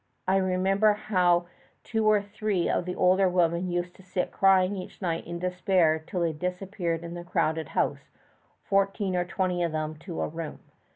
I 0.27 0.37
remember 0.37 0.93
how 0.93 1.45
two 1.83 2.07
or 2.07 2.23
three 2.23 2.67
of 2.67 2.85
the 2.85 2.95
older 2.95 3.29
women 3.29 3.69
used 3.69 3.93
to 3.97 4.01
sit 4.03 4.31
crying 4.31 4.75
each 4.75 4.99
night 4.99 5.27
in 5.27 5.37
despair 5.37 5.99
till 6.07 6.21
they 6.21 6.33
disappeared 6.33 7.03
in 7.03 7.13
the 7.13 7.23
crowded 7.23 7.67
house, 7.77 8.09
fourteen 8.63 9.15
or 9.15 9.25
{xiii} 9.25 9.29
twenty 9.29 9.61
of 9.63 9.73
them 9.73 9.93
to 9.99 10.21
a 10.21 10.27
room. 10.27 10.57